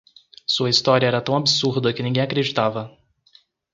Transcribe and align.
Sua 0.47 0.71
história 0.71 1.05
era 1.05 1.21
tão 1.21 1.35
absurda 1.37 1.93
que 1.93 2.01
ninguém 2.01 2.23
acreditava. 2.23 2.91